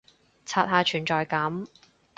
[0.47, 1.63] 刷下存在感